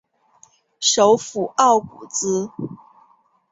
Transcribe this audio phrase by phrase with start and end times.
[0.79, 2.49] 首府奥古兹。